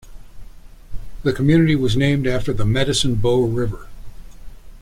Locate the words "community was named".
1.31-2.25